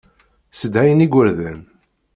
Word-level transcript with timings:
Ssedhayen 0.51 1.05
igerdan. 1.05 1.59